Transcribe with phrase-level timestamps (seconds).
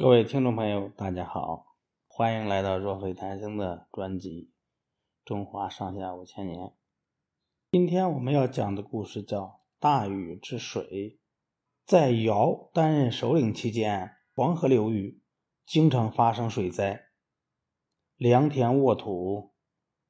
[0.00, 1.76] 各位听众朋友，大家好，
[2.08, 4.50] 欢迎来到若非谈生的专辑
[5.26, 6.68] 《中华上下五千年》。
[7.70, 9.42] 今天我们要讲的故事叫
[9.78, 10.82] 《大禹治水》。
[11.84, 15.20] 在尧担任首领期间，黄河流域
[15.66, 17.02] 经常发生水灾，
[18.16, 19.52] 良田沃土、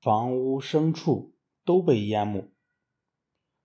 [0.01, 1.35] 房屋牲畜
[1.65, 2.49] 都被淹没。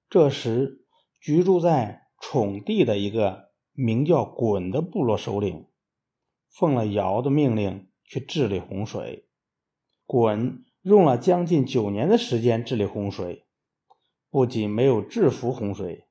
[0.09, 0.87] 这时，
[1.21, 5.67] 居住在宠地的一个名叫鲧的部落首领。
[6.57, 9.27] 奉了尧的命令去治理洪水，
[10.07, 13.45] 鲧用了将近九年的时间治理洪水，
[14.29, 16.07] 不仅没有制服洪水，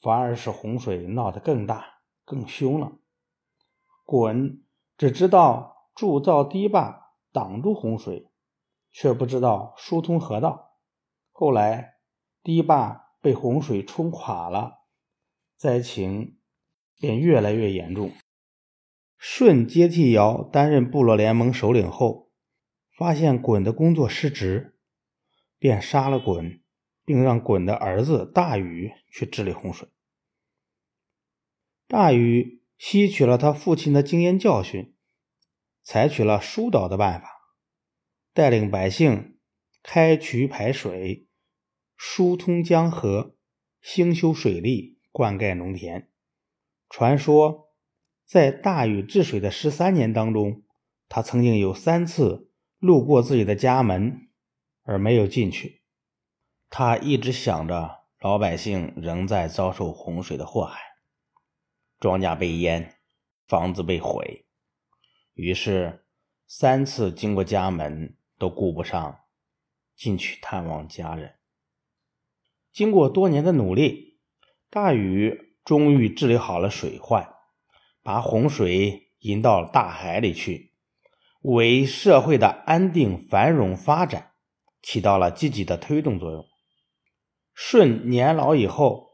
[0.00, 2.98] 反而使洪水闹得更大、更凶了。
[4.04, 4.62] 鲧
[4.98, 8.28] 只知道铸造堤坝挡住洪水，
[8.90, 10.78] 却不知道疏通河道。
[11.30, 11.94] 后来
[12.42, 14.80] 堤坝被洪水冲垮了，
[15.56, 16.40] 灾情
[16.98, 18.10] 便越来越严重。
[19.18, 22.30] 舜接替尧担任部落联盟首领后，
[22.96, 24.78] 发现鲧的工作失职，
[25.58, 26.60] 便杀了鲧，
[27.04, 29.88] 并让鲧的儿子大禹去治理洪水。
[31.88, 34.94] 大禹吸取了他父亲的经验教训，
[35.82, 37.28] 采取了疏导的办法，
[38.32, 39.38] 带领百姓
[39.82, 41.26] 开渠排水，
[41.96, 43.36] 疏通江河，
[43.80, 46.10] 兴修水利，灌溉农田。
[46.88, 47.65] 传说。
[48.26, 50.64] 在大禹治水的十三年当中，
[51.08, 54.28] 他曾经有三次路过自己的家门，
[54.82, 55.82] 而没有进去。
[56.68, 60.80] 他一直想着老百姓仍在遭受洪水的祸害，
[62.00, 62.96] 庄稼被淹，
[63.46, 64.44] 房子被毁，
[65.34, 66.04] 于是
[66.48, 69.20] 三次经过家门都顾不上
[69.94, 71.36] 进去探望家人。
[72.72, 74.18] 经过多年的努力，
[74.68, 77.35] 大禹终于治理好了水患。
[78.06, 80.70] 把洪水引到大海里去，
[81.42, 84.30] 为社会的安定繁荣发展
[84.80, 86.44] 起到了积极的推动作用。
[87.52, 89.08] 舜年老以后，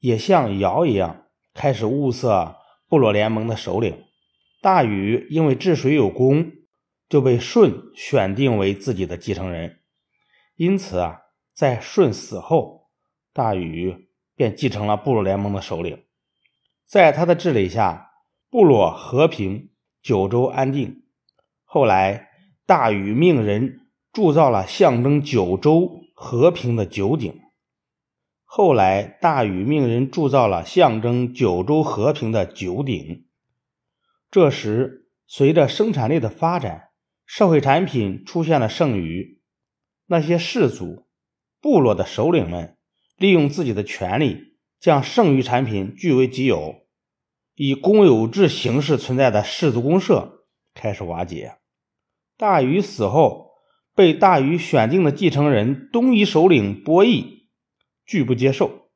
[0.00, 2.56] 也像尧一样开始物色
[2.88, 4.02] 部落联盟的首领。
[4.60, 6.50] 大禹因为治水有功，
[7.08, 9.82] 就被舜选定为自己的继承人。
[10.56, 11.20] 因此啊，
[11.54, 12.88] 在舜死后，
[13.32, 16.02] 大禹便继承了部落联盟的首领。
[16.84, 18.08] 在他的治理下。
[18.52, 19.70] 部落和平，
[20.02, 21.04] 九州安定。
[21.64, 22.28] 后来，
[22.66, 23.80] 大禹命人
[24.12, 27.40] 铸造了象征九州和平的九鼎。
[28.44, 33.24] 后来，大禹命人铸造了象征九州和平的九鼎。
[34.30, 36.90] 这时，随着生产力的发展，
[37.24, 39.40] 社会产品出现了剩余，
[40.08, 41.06] 那些氏族、
[41.62, 42.76] 部落的首领们
[43.16, 46.81] 利用自己的权力，将剩余产品据为己有。
[47.54, 51.56] 以公有制形式存在的氏族公社开始瓦解。
[52.36, 53.50] 大禹死后，
[53.94, 57.48] 被大禹选定的继承人东夷首领伯益
[58.06, 58.88] 拒不接受。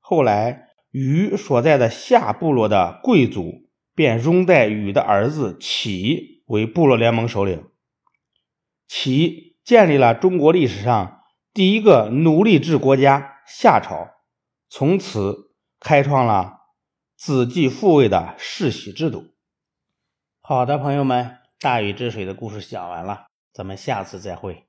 [0.00, 7.66] 后来，禹所在的夏部落的贵族便拥戴禹的儿子启为部落联盟首领。
[8.86, 11.20] 启建立了中国历史上
[11.52, 14.08] 第一个奴隶制国家夏朝，
[14.70, 16.57] 从此开创了。
[17.18, 19.24] 子继父位的世袭制度。
[20.40, 24.67] 好的，朋友们，大禹治水的故事讲完了，咱们下次再会。